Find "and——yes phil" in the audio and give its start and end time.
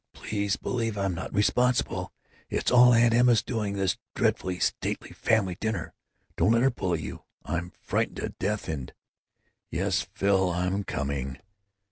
8.67-10.49